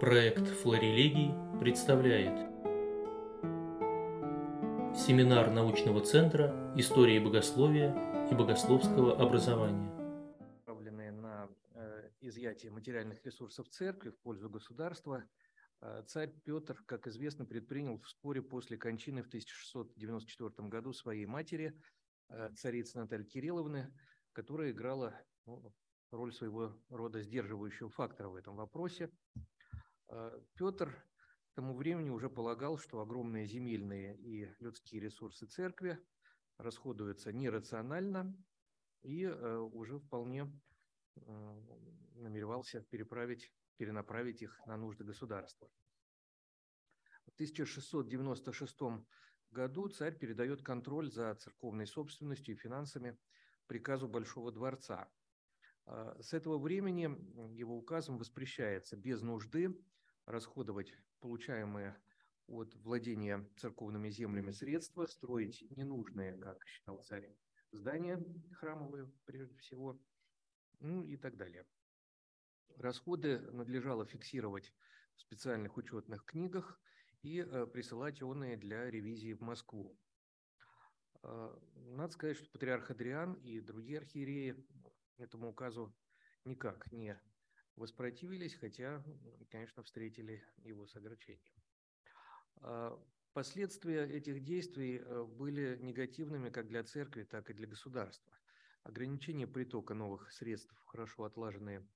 [0.00, 2.32] Проект «Флорелегий» представляет
[4.96, 7.92] Семинар научного центра истории богословия
[8.30, 9.90] и богословского образования.
[10.38, 15.22] направленные на э, изъятие материальных ресурсов церкви в пользу государства,
[15.82, 21.78] э, царь Петр, как известно, предпринял в споре после кончины в 1694 году своей матери,
[22.30, 23.92] э, царицы Натальи Кирилловны,
[24.32, 25.12] которая играла
[25.44, 25.74] ну,
[26.10, 29.10] роль своего рода сдерживающего фактора в этом вопросе.
[30.10, 30.90] Э, Петр
[31.52, 35.98] к тому времени уже полагал, что огромные земельные и людские ресурсы церкви
[36.58, 38.36] расходуются нерационально
[39.02, 40.50] и э, уже вполне
[41.16, 41.60] э,
[42.14, 45.70] намеревался переправить, перенаправить их на нужды государства.
[47.26, 48.80] В 1696
[49.52, 53.16] году царь передает контроль за церковной собственностью и финансами
[53.66, 55.08] приказу Большого дворца.
[55.86, 57.04] С этого времени
[57.56, 59.74] его указом воспрещается без нужды
[60.26, 62.00] расходовать получаемые
[62.46, 67.32] от владения церковными землями средства, строить ненужные, как считал царь,
[67.72, 70.00] здания храмовые, прежде всего,
[70.80, 71.64] ну и так далее.
[72.76, 74.72] Расходы надлежало фиксировать
[75.16, 76.80] в специальных учетных книгах
[77.22, 79.98] и э, присылать оные для ревизии в Москву.
[81.22, 84.56] Э, надо сказать, что патриарх Адриан и другие архиереи
[85.18, 85.94] этому указу
[86.44, 87.20] никак не
[87.80, 89.02] воспротивились, хотя,
[89.50, 91.42] конечно, встретили его с огорчением.
[92.58, 98.32] А, последствия этих действий э, были негативными как для церкви, так и для государства.
[98.82, 101.88] Ограничение притока новых средств в хорошо отлаженные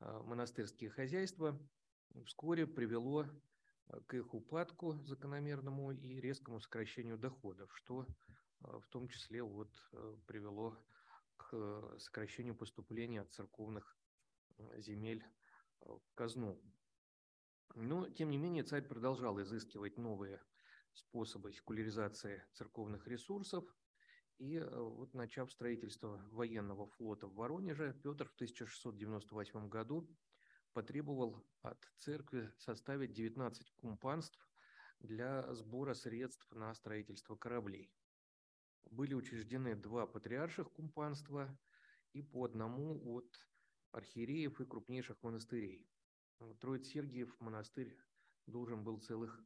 [0.00, 1.56] а, монастырские хозяйства
[2.26, 9.06] вскоре привело э, к их упадку закономерному и резкому сокращению доходов, что э, в том
[9.08, 9.70] числе вот
[10.26, 10.76] привело
[11.36, 13.97] к сокращению поступления от церковных
[14.76, 15.24] земель
[15.80, 16.60] э, в казну.
[17.74, 20.40] Но, тем не менее, царь продолжал изыскивать новые
[20.92, 23.64] способы секуляризации церковных ресурсов.
[24.38, 30.08] И э, вот начав строительство военного флота в Воронеже, Петр в 1698 году
[30.72, 34.48] потребовал от церкви составить 19 кумпанств
[35.00, 37.92] для сбора средств на строительство кораблей.
[38.90, 41.58] Были учреждены два патриарших кумпанства
[42.12, 43.48] и по одному от
[43.92, 45.86] архиереев и крупнейших монастырей.
[46.60, 47.96] Троиц-Сергиев монастырь
[48.46, 49.42] должен был целых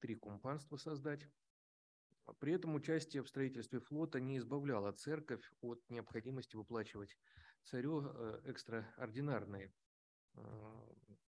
[0.00, 1.28] три кумпанства создать.
[2.40, 7.16] При этом участие в строительстве флота не избавляло церковь от необходимости выплачивать
[7.62, 9.72] царю э, экстраординарные
[10.34, 10.40] э,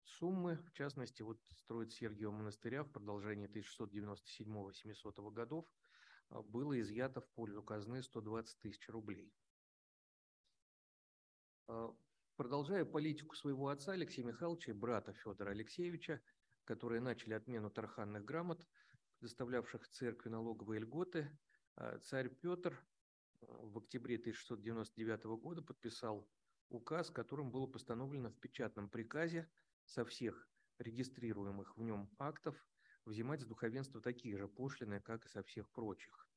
[0.04, 0.56] суммы.
[0.68, 5.66] В частности, вот строить Сергиева монастыря в продолжении 1697-700 годов
[6.30, 9.32] э, было изъято в пользу казны 120 тысяч рублей.
[12.36, 16.20] Продолжая политику своего отца Алексея Михайловича и брата Федора Алексеевича,
[16.64, 18.62] которые начали отмену тарханных грамот,
[19.18, 21.30] предоставлявших церкви налоговые льготы,
[21.76, 22.78] а, царь Петр
[23.40, 26.28] а, в октябре 1699 года подписал
[26.68, 29.50] указ, которым было постановлено в печатном приказе
[29.86, 30.46] со всех
[30.78, 32.54] регистрируемых в нем актов
[33.06, 36.28] взимать с духовенства такие же пошлины, как и со всех прочих.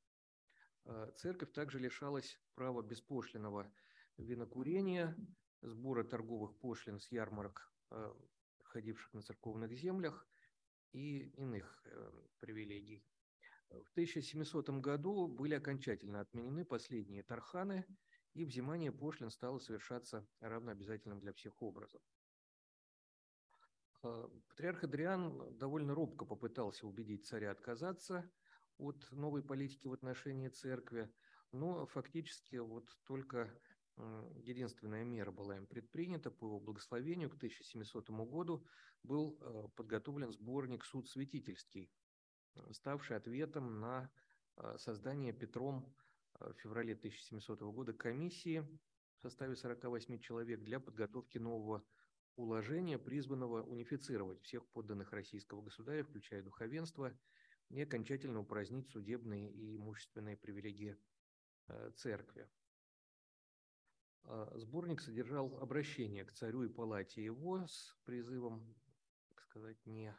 [0.86, 3.70] А, церковь также лишалась права беспошлинного
[4.16, 5.14] винокурения,
[5.62, 8.12] сбора торговых пошлин с ярмарок, э,
[8.64, 10.26] ходивших на церковных землях,
[10.92, 12.10] и иных э,
[12.40, 13.04] привилегий.
[13.70, 17.86] В 1700 году были окончательно отменены последние тарханы,
[18.34, 22.00] и взимание пошлин стало совершаться равнообязательным для всех образом.
[24.02, 28.30] Э, патриарх Адриан довольно робко попытался убедить царя отказаться
[28.78, 31.12] от новой политики в отношении церкви,
[31.52, 33.50] но фактически вот только
[34.44, 38.64] единственная мера была им предпринята по его благословению к 1700 году
[39.02, 41.90] был э, подготовлен сборник «Суд святительский»,
[42.54, 44.10] э, ставший ответом на
[44.56, 45.94] э, создание Петром
[46.38, 48.60] в феврале 1700 года комиссии
[49.18, 51.84] в составе 48 человек для подготовки нового
[52.36, 57.12] уложения, призванного унифицировать всех подданных российского государя, включая духовенство,
[57.68, 60.96] и окончательно упразднить судебные и имущественные привилегии
[61.96, 62.48] церкви.
[64.24, 68.74] А, сборник содержал обращение к царю и палате его с призывом,
[69.28, 70.14] так сказать, не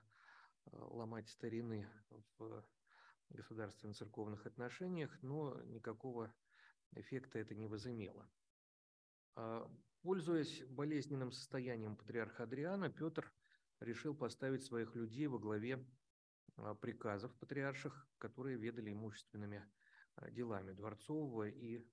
[0.65, 1.87] а, ломать старины
[2.37, 2.63] в
[3.29, 6.33] государственно-церковных отношениях, но никакого
[6.93, 8.29] эффекта это не возымело.
[9.35, 9.71] А,
[10.01, 13.31] пользуясь болезненным состоянием патриарха Адриана, Петр
[13.79, 15.85] решил поставить своих людей во главе
[16.81, 19.65] приказов патриарших, которые ведали имущественными
[20.31, 21.87] делами дворцового и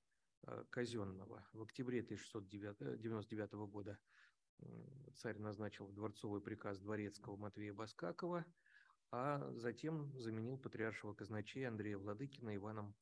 [0.70, 1.46] казенного.
[1.52, 3.99] В октябре 1699 года
[5.14, 8.44] царь назначил дворцовый приказ дворецкого Матвея Баскакова,
[9.11, 12.94] а затем заменил патриаршего казначея Андрея Владыкина Иваном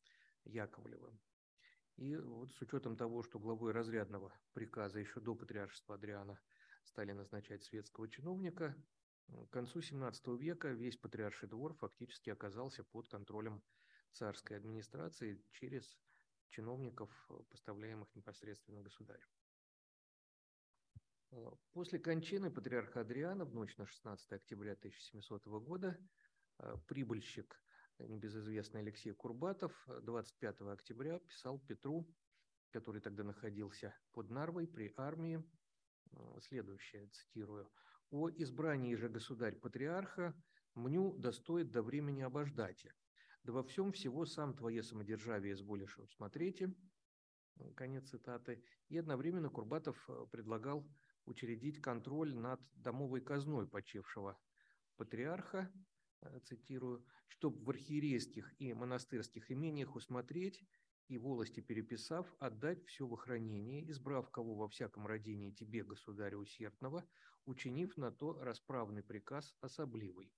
[0.44, 1.18] Яковлевым.
[1.96, 6.38] И вот с учетом того, что главой разрядного приказа еще до патриаршества Адриана
[6.84, 8.76] стали назначать светского чиновника,
[9.28, 13.62] к концу XVII века весь патриарший двор фактически оказался под контролем
[14.12, 15.98] царской администрации через
[16.50, 17.10] чиновников,
[17.50, 19.26] поставляемых непосредственно государю.
[21.72, 25.98] После кончины патриарха Адриана в ночь на 16 октября 1700 года
[26.86, 27.60] прибыльщик
[27.98, 29.72] небезызвестный Алексей Курбатов
[30.02, 32.08] 25 октября писал Петру,
[32.70, 35.42] который тогда находился под Нарвой при армии,
[36.42, 37.70] следующее, цитирую,
[38.10, 40.34] «О избрании же государь-патриарха
[40.74, 42.92] мню достоит до времени обождати,
[43.46, 46.74] да во всем всего сам твое самодержавие изволишь усмотрите».
[47.74, 48.62] Конец цитаты.
[48.88, 50.86] И одновременно Курбатов предлагал
[51.24, 54.38] учредить контроль над домовой казной почившего
[54.96, 55.72] патриарха,
[56.22, 60.64] Э, цитирую, чтобы в архиерейских и монастырских имениях усмотреть
[61.08, 67.04] и волости переписав, отдать все во хранение, избрав кого во всяком родении тебе, государя усердного,
[67.44, 70.32] учинив на то расправный приказ особливый.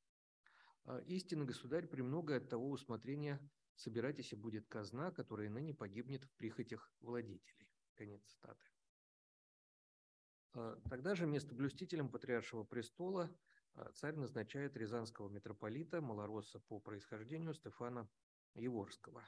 [0.90, 3.38] А истинный государь премного от того усмотрения
[3.76, 7.68] собирайтесь и будет казна, которая ныне погибнет в прихотях владетелей.
[7.94, 8.64] Конец цитаты.
[10.54, 13.30] А тогда же место блюстителем патриаршего престола
[13.74, 18.08] а, царь назначает рязанского митрополита, малоросса по происхождению Стефана
[18.54, 19.22] Еворского.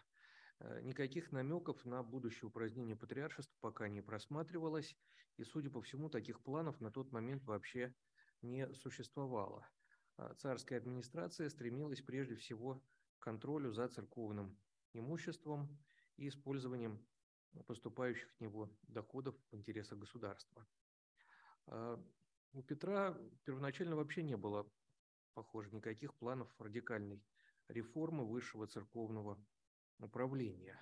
[0.81, 4.97] Никаких намеков на будущее упразднение патриаршества пока не просматривалось,
[5.37, 7.95] и, судя по всему, таких планов на тот момент вообще
[8.41, 9.69] не существовало.
[10.21, 12.85] А царская администрация стремилась прежде всего
[13.19, 14.55] к контролю за церковным
[14.93, 15.79] имуществом
[16.19, 17.03] и использованием
[17.67, 20.67] поступающих в него доходов в интересах государства.
[21.69, 21.99] А
[22.53, 24.71] у Петра первоначально вообще не было,
[25.33, 27.25] похоже, никаких планов радикальной
[27.69, 29.43] реформы высшего церковного
[30.01, 30.79] управления.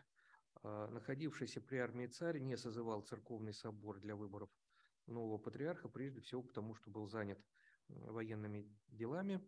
[0.65, 4.51] А находившийся при армии царь не созывал церковный собор для выборов
[5.07, 7.39] нового патриарха, прежде всего потому, что был занят
[7.89, 9.45] военными делами,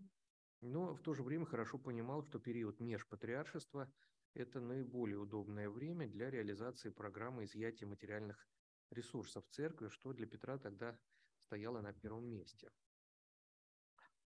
[0.61, 3.93] но в то же время хорошо понимал, что период межпатриаршества–
[4.35, 8.47] это наиболее удобное время для реализации программы изъятия материальных
[8.91, 10.99] ресурсов церкви, что для Петра тогда
[11.39, 12.71] стояла на первом месте.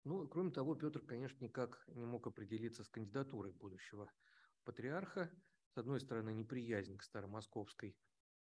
[0.04, 4.10] Ну, кроме того, Петр, конечно, никак не мог определиться с кандидатурой будущего
[4.64, 5.30] патриарха.
[5.74, 7.96] С одной стороны, неприязнь к старомосковской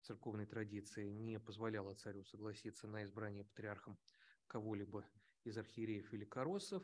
[0.01, 3.97] церковной традиции не позволяла царю согласиться на избрание патриархом
[4.47, 5.07] кого-либо
[5.45, 6.83] из архиереев или коросов.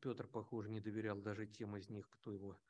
[0.00, 2.60] Петр, похоже, не доверял даже тем из них, кто его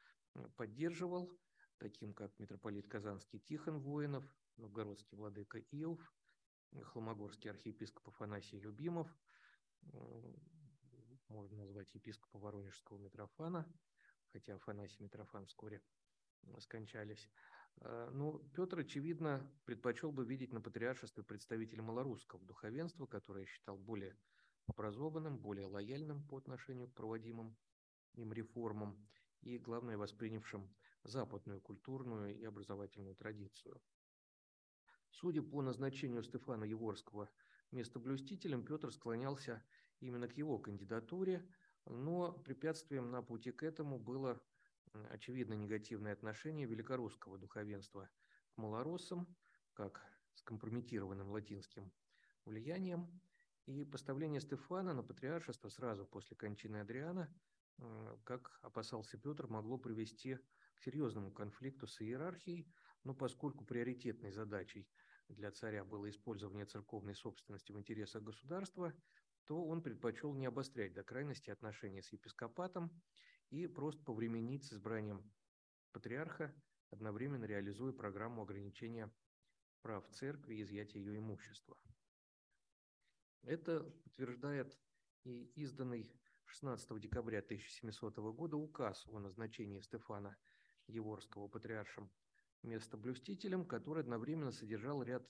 [0.57, 1.31] поддерживал,
[1.79, 4.25] таким как митрополит Казанский Тихон Воинов,
[4.57, 5.99] новгородский владыка Иов,
[6.83, 9.09] Холмогорский архиепископ Афанасий Любимов,
[11.29, 13.67] можно назвать епископа Воронежского Митрофана,
[14.33, 15.83] хотя Афанасий Митрофан вскоре
[16.59, 17.29] скончались.
[17.83, 24.17] Но Петр, очевидно, предпочел бы видеть на патриаршестве представителя малорусского духовенства, которое считал более
[24.71, 27.57] образованным, более лояльным по отношению к проводимым
[28.15, 29.07] им реформам
[29.43, 30.73] и, главное, воспринявшим
[31.05, 33.81] западную культурную и образовательную традицию.
[35.11, 37.29] Судя по назначению Стефана Еворского
[37.73, 39.65] местоблюстителем, Петр склонялся
[40.01, 41.47] именно к его кандидатуре,
[41.87, 44.41] но препятствием на пути к этому было
[45.11, 48.09] очевидно негативное отношение великорусского духовенства
[48.55, 49.37] к малороссам,
[49.73, 50.05] как
[50.35, 51.93] скомпрометированным латинским
[52.45, 53.21] влиянием,
[53.67, 57.33] и поставление Стефана на патриаршество сразу после кончины Адриана,
[58.25, 60.37] как опасался Петр, могло привести
[60.75, 62.67] к серьезному конфликту с иерархией,
[63.05, 64.89] но поскольку приоритетной задачей
[65.29, 68.93] для царя было использование церковной собственности в интересах государства,
[69.47, 72.91] то он предпочел не обострять до крайности отношения с епископатом
[73.51, 75.31] и просто повременить с избранием
[75.93, 76.55] патриарха,
[76.91, 79.11] одновременно реализуя программу ограничения
[79.83, 81.77] прав церкви и изъятия ее имущества.
[83.43, 84.79] Это подтверждает
[85.25, 86.13] и изданный
[86.47, 90.37] 16 декабря 1700 года указ о назначении Стефана
[90.87, 92.11] Еворского патриаршем
[92.63, 95.27] местоблюстителем, который одновременно содержал ряд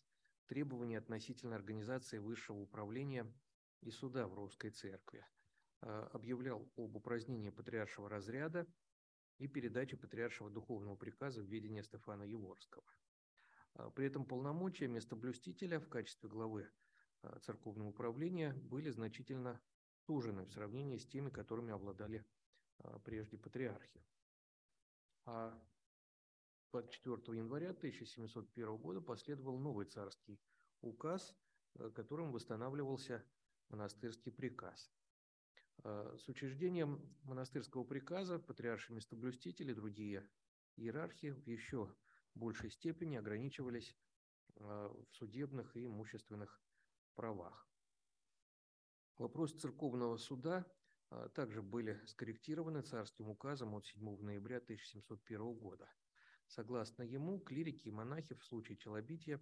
[0.46, 3.32] требований относительно организации высшего управления
[3.82, 5.24] и суда в русской церкви,
[5.80, 8.66] а, объявлял об упразднении патриаршего разряда
[9.38, 12.84] и передаче патриаршего духовного приказа в ведение Стефана Еворского.
[13.74, 16.68] А, при этом полномочия местоблюстителя в качестве главы
[17.42, 19.60] церковного управления были значительно
[20.06, 22.24] сужены в сравнении с теми, которыми обладали
[23.04, 24.02] прежде патриархи.
[25.26, 25.58] А
[26.72, 30.40] 24 января 1701 года последовал новый царский
[30.80, 31.36] указ,
[31.94, 33.24] которым восстанавливался
[33.68, 34.90] монастырский приказ.
[35.82, 40.28] С учреждением монастырского приказа патриарши местоблюстители и другие
[40.76, 41.94] иерархи в еще
[42.34, 43.96] большей степени ограничивались
[44.56, 46.60] в судебных и имущественных
[47.14, 47.68] правах.
[49.18, 50.66] Вопрос церковного суда
[51.10, 55.88] а, также были скорректированы царским указом от 7 ноября 1701 года.
[56.46, 59.40] Согласно ему, клирики и монахи в случае челобития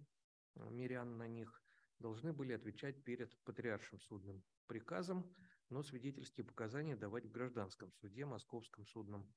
[0.55, 1.63] а, мирян на них
[1.99, 5.33] должны были отвечать перед патриаршим судным приказом,
[5.69, 9.31] но свидетельские показания давать в гражданском суде, московском судном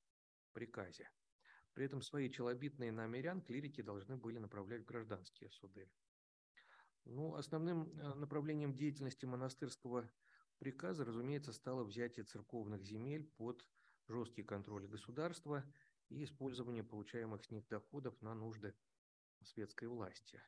[0.52, 1.10] приказе.
[1.74, 5.90] При этом свои челобитные на мирян клирики должны были направлять в гражданские суды.
[7.04, 10.10] Ну, основным а, направлением деятельности монастырского
[10.58, 13.66] приказа, разумеется, стало взятие церковных земель под
[14.08, 15.64] жесткий контроль государства
[16.08, 18.74] и использование получаемых с них доходов на нужды
[19.42, 20.40] светской власти.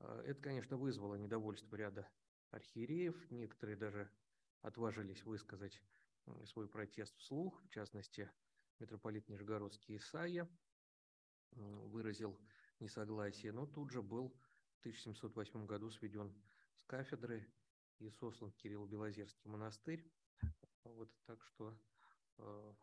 [0.00, 2.08] А, это, конечно, вызвало недовольство ряда
[2.50, 4.10] архиереев, некоторые даже
[4.62, 5.82] отважились высказать
[6.44, 8.30] свой протест вслух, в частности,
[8.78, 10.48] митрополит Нижегородский Исаия
[11.52, 12.38] выразил
[12.80, 14.38] несогласие, но тут же был
[14.78, 16.32] в 1708 году сведен
[16.76, 17.44] с кафедры
[17.98, 20.08] и сослан Кирилл Белозерский монастырь.
[20.84, 21.76] Вот, так что
[22.38, 22.74] э,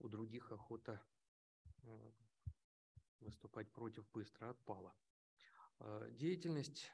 [0.00, 1.00] у других охота
[1.84, 2.10] э,
[3.20, 4.92] выступать против быстро отпала.
[5.78, 6.90] Э, деятельность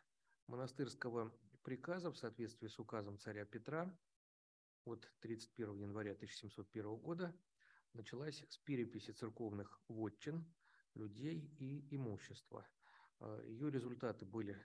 [0.47, 3.91] монастырского приказа в соответствии с указом царя Петра
[4.85, 7.35] от 31 января 1701 года
[7.95, 10.45] началась с переписи церковных вотчин,
[10.95, 12.69] людей и имущества.
[13.20, 14.56] Э, Ее результаты были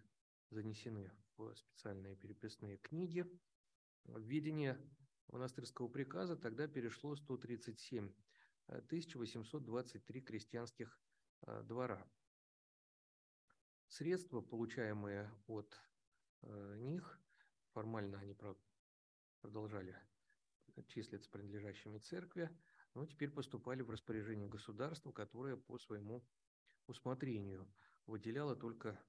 [0.49, 3.25] занесены в специальные переписные книги.
[4.05, 4.77] В ведение
[5.27, 8.11] монастырского приказа тогда перешло 137
[8.67, 10.99] 823 крестьянских
[11.41, 12.07] э, двора.
[13.87, 15.77] Средства, получаемые от
[16.41, 17.19] э, них,
[17.73, 18.35] формально они
[19.41, 19.97] продолжали
[20.87, 22.49] числиться принадлежащими церкви,
[22.93, 26.25] но теперь поступали в распоряжение государства, которое по своему
[26.87, 27.67] усмотрению
[28.05, 28.99] выделяло только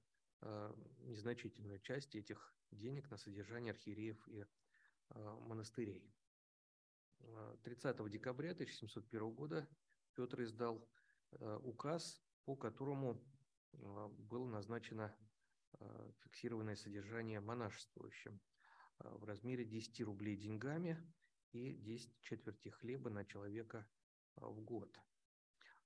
[0.45, 0.73] Э,
[1.03, 4.45] незначительную часть этих денег на содержание архиереев и э,
[5.41, 6.13] монастырей.
[7.63, 9.67] 30 э, декабря 1701 года
[10.15, 10.85] Петр издал
[11.61, 13.23] указ, по которому
[13.71, 15.15] было назначено
[16.19, 18.39] фиксированное содержание монашествующим
[18.99, 21.11] в размере 10 рублей деньгами
[21.51, 23.87] и 10 четверти хлеба на человека
[24.35, 24.95] в год.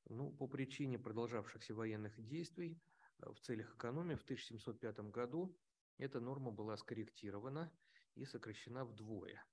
[0.09, 2.81] Ну, по причине продолжавшихся военных действий
[3.19, 5.57] в целях экономии в 1705 году
[5.97, 7.71] эта норма была скорректирована
[8.15, 9.43] и сокращена вдвое.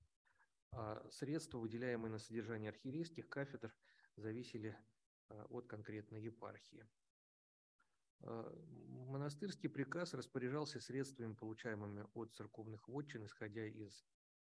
[0.72, 3.74] А средства, выделяемые на содержание архиерейских кафедр,
[4.16, 4.76] зависели
[5.28, 6.86] э, от конкретной епархии.
[8.20, 8.52] Э,
[8.88, 14.04] монастырский приказ распоряжался средствами, получаемыми от церковных вотчин, исходя из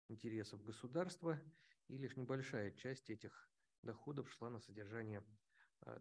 [0.08, 1.40] интересов государства,
[1.88, 3.50] и лишь небольшая часть этих
[3.82, 5.22] доходов шла на содержание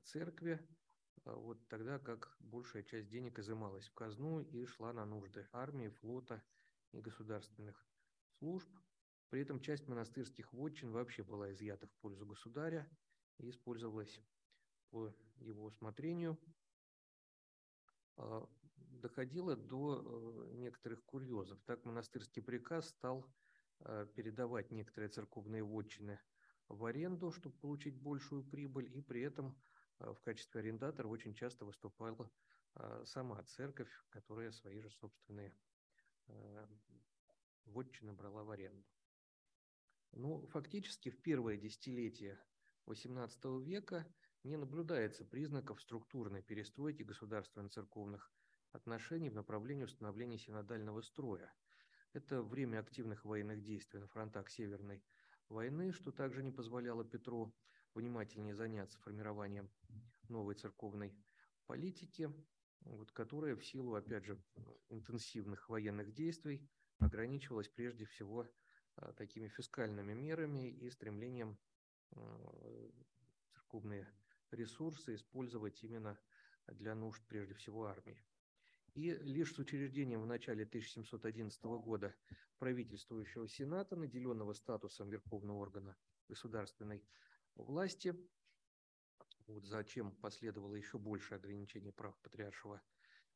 [0.05, 0.82] церкви, а
[1.25, 6.43] вот тогда как большая часть денег изымалась в казну и шла на нужды армии, флота
[6.91, 7.87] и государственных
[8.39, 8.69] служб.
[9.29, 12.87] При этом часть монастырских вотчин вообще была изъята в пользу государя
[13.37, 14.21] и использовалась
[14.89, 16.37] по его усмотрению.
[18.17, 20.03] А, доходило до
[20.51, 21.59] э, некоторых курьезов.
[21.65, 23.25] Так монастырский приказ стал
[23.79, 26.19] э, передавать некоторые церковные вотчины
[26.67, 29.57] в аренду, чтобы получить большую прибыль, и при этом–
[29.99, 32.31] в качестве арендатора очень часто выступала
[32.75, 35.55] э, сама церковь, которая свои же собственные
[36.27, 36.67] э,
[37.65, 38.87] вотчины брала в аренду.
[40.11, 42.39] Ну, фактически в первое десятилетие
[42.85, 44.05] XVIII века
[44.43, 48.31] не наблюдается признаков структурной перестройки государственно-церковных
[48.73, 51.53] отношений в направлении установления синодального строя.
[52.13, 55.03] Это время активных военных действий на фронтах Северной
[55.49, 57.53] войны, что также не позволяло Петру
[57.93, 59.69] внимательнее заняться формированием
[60.29, 61.15] новой церковной
[61.65, 62.33] политики,
[62.81, 64.41] вот, которая в силу, опять же,
[64.89, 66.69] интенсивных военных действий
[66.99, 68.47] ограничивалась прежде всего
[68.95, 71.57] а, такими фискальными мерами и стремлением
[72.11, 72.89] а,
[73.53, 74.07] церковные
[74.51, 76.19] ресурсы использовать именно
[76.67, 78.21] для нужд, прежде всего, армии.
[78.93, 82.15] И лишь с учреждением в начале 1711 года
[82.59, 85.97] правительствующего Сената, наделенного статусом Верховного органа
[86.27, 87.03] государственной
[87.55, 88.15] власти,
[89.47, 92.81] вот зачем последовало еще больше ограничений прав патриаршего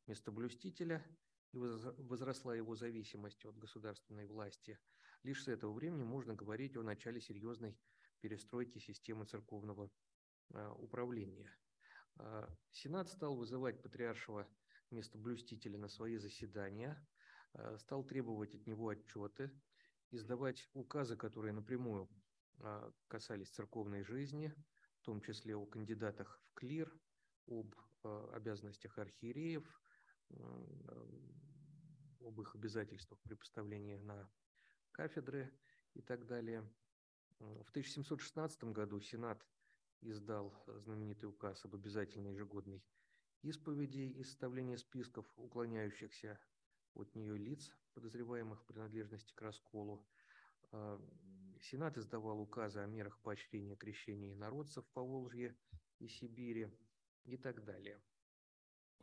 [0.06, 1.04] местоблюстителя
[1.52, 4.78] и возросла его зависимость от государственной власти.
[5.24, 7.76] Лишь с этого времени можно говорить о начале серьезной
[8.20, 9.90] перестройки системы церковного
[10.54, 11.50] а, управления.
[12.16, 14.48] А, Сенат стал вызывать патриаршего
[14.90, 17.04] местоблюстителя на свои заседания.
[17.78, 19.50] стал требовать от него отчеты,
[20.10, 22.08] издавать указы, которые напрямую
[23.08, 24.54] касались церковной жизни,
[25.00, 26.92] в том числе о кандидатах в клир,
[27.46, 27.74] об
[28.32, 29.64] обязанностях архиереев,
[32.20, 34.30] об их обязательствах при поставлении на
[34.92, 35.52] кафедры
[35.94, 36.68] и так далее.
[37.38, 39.46] В 1716 году Сенат
[40.00, 42.82] издал знаменитый указ об обязательной ежегодной
[43.42, 46.38] исповеди и составлении списков уклоняющихся
[46.94, 50.04] от нее лиц, подозреваемых в принадлежности к расколу.
[50.72, 51.00] А,
[51.60, 55.56] Сенат издавал указы о мерах поощрения крещения народцев по Волжье
[55.98, 56.70] и Сибири
[57.24, 58.00] и так далее.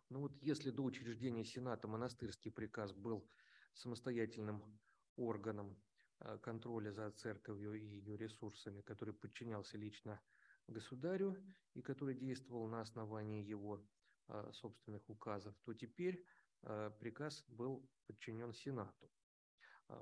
[0.10, 3.28] Ну вот если до учреждения Сената монастырский приказ был
[3.74, 4.64] самостоятельным
[5.16, 5.78] органом
[6.20, 10.22] а, контроля за церковью и ее ресурсами, который подчинялся лично
[10.68, 11.36] государю
[11.74, 13.86] и который действовал на основании его
[14.54, 16.26] собственных указов, то теперь
[16.64, 19.12] а, приказ был подчинен Сенату.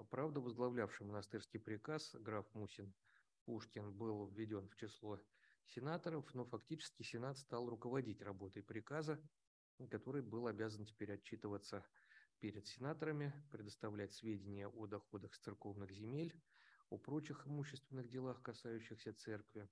[0.09, 2.93] Правда, возглавлявший монастырский приказ граф Мусин
[3.45, 5.19] Пушкин был введен в число
[5.67, 9.21] сенаторов, но фактически Сенат стал руководить работой приказа,
[9.89, 11.85] который был обязан теперь отчитываться
[12.39, 16.33] перед сенаторами, предоставлять сведения о доходах с церковных земель,
[16.89, 19.67] о прочих имущественных делах, касающихся церкви.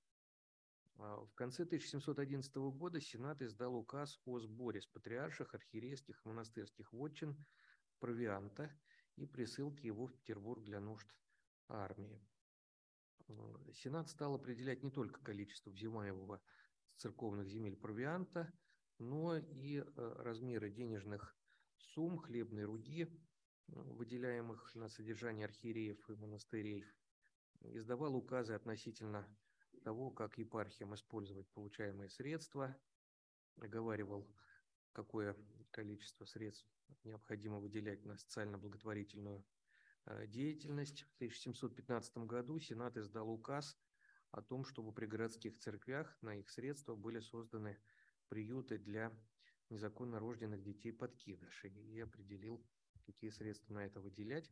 [1.03, 6.93] А, в конце 1711 года Сенат издал указ о сборе с патриарших, архиерейских и монастырских
[6.93, 7.36] вотчин
[8.00, 8.72] провианта
[9.15, 11.08] и присылке его в Петербург для нужд
[11.67, 12.22] армии.
[13.27, 16.39] А, Сенат стал определять не только количество взимаемого
[16.93, 18.53] с церковных земель провианта,
[19.00, 19.84] но и э,
[20.20, 21.36] размеры денежных
[21.77, 23.08] сумм, хлебной руги,
[23.67, 26.86] выделяемых на содержание архиереев и монастырей,
[27.62, 29.27] издавал указы относительно
[29.82, 32.76] того, как епархиям использовать получаемые средства,
[33.58, 34.28] оговаривал,
[34.94, 35.36] какое
[35.72, 36.68] количество средств
[37.04, 39.44] необходимо выделять на социально-благотворительную
[40.06, 41.04] э, деятельность.
[41.04, 43.78] В 1715 году Сенат издал указ
[44.32, 47.78] о том, чтобы при городских церквях на их средства были созданы
[48.30, 49.12] приюты для
[49.70, 52.65] незаконно рожденных детей подкидышей и определил,
[53.06, 54.52] какие средства на это выделять.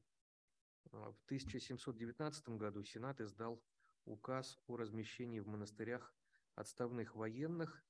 [0.91, 3.61] А, в 1719 году Сенат издал
[4.09, 6.13] указ о размещении в монастырях
[6.55, 7.83] отставных военных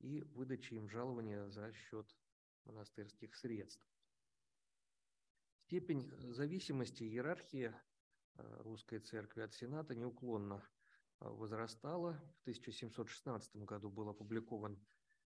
[0.00, 2.16] и выдаче им жалования за счет
[2.64, 3.86] монастырских средств.
[5.66, 7.74] Степень зависимости иерархии
[8.34, 10.62] а, русской церкви от Сената неуклонно
[11.18, 12.12] а, возрастала.
[12.38, 14.80] В 1716 году был опубликован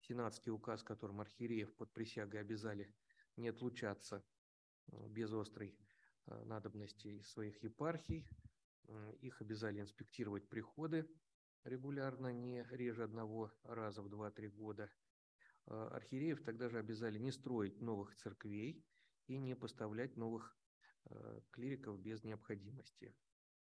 [0.01, 2.95] сенатский указ, которым архиереев под присягой обязали
[3.37, 4.25] не отлучаться
[4.89, 5.77] э, без острой
[6.27, 8.27] э, надобности из своих епархий.
[9.21, 11.09] Их обязали инспектировать приходы
[11.65, 14.91] регулярно, не реже одного раза в 2-3 года.
[15.67, 18.85] Э, архиереев тогда же обязали не строить новых церквей
[19.27, 20.57] и не поставлять новых
[21.53, 23.15] клириков без необходимости,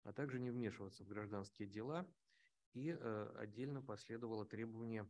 [0.03, 2.07] а также не вмешиваться в гражданские дела.
[2.75, 5.09] И отдельно последовало требование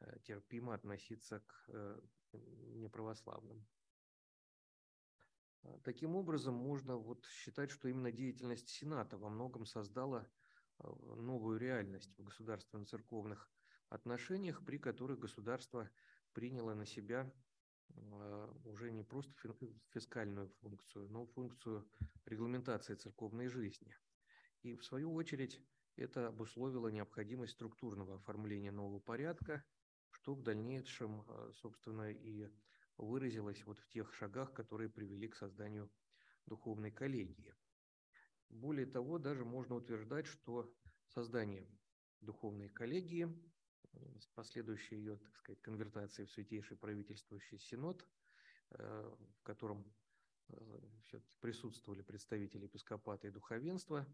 [0.00, 2.00] Э, терпимо относиться к э,
[2.76, 3.66] неправославным.
[5.62, 10.26] А, таким образом, можно вот считать, что именно деятельность Сената во многом создала
[10.78, 13.50] а, новую реальность в государственно-церковных
[13.88, 15.90] отношениях, при которых государство
[16.32, 17.32] приняло на себя
[17.90, 19.32] а, уже не просто
[19.90, 21.90] фискальную функцию, но функцию
[22.24, 23.96] регламентации церковной жизни.
[24.62, 25.62] И в свою очередь
[25.96, 29.64] это обусловило необходимость структурного оформления нового порядка–
[30.10, 32.48] что в дальнейшем, собственно, и
[32.98, 35.90] выразилось вот в тех шагах, которые привели к созданию
[36.46, 37.54] духовной коллегии.
[38.48, 40.74] Более того, даже можно утверждать, что
[41.06, 41.66] создание
[42.20, 43.28] духовной коллегии
[44.20, 48.06] с последующей ее, так сказать, конвертацией в святейший правительствующий синод,
[48.70, 49.84] э, в котором
[50.48, 54.06] э, все-таки присутствовали представители епископата и духовенства,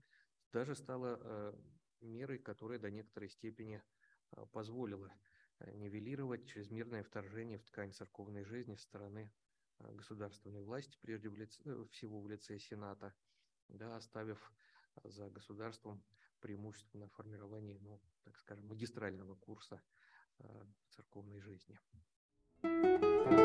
[0.53, 1.55] даже стало э,
[2.01, 3.83] мерой, которая до некоторой степени
[4.53, 5.13] позволила
[5.75, 9.33] нивелировать чрезмерное вторжение в ткань церковной жизни со стороны
[9.79, 13.15] э, государственной власти, прежде э, всего в лице Сената,
[13.69, 14.53] да, оставив
[15.05, 16.03] за государством
[16.41, 19.83] преимущественно формирование, ну, так скажем, магистрального курса
[20.91, 21.79] церковной жизни.
[22.63, 23.44] thank you